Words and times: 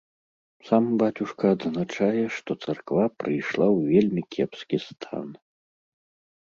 Сам 0.69 0.87
бацюшка 1.01 1.51
адзначае, 1.57 2.23
што 2.39 2.51
царква 2.65 3.03
прыйшла 3.21 3.67
ў 3.77 3.87
вельмі 3.93 4.21
кепскі 4.35 4.77
стан. 4.89 5.27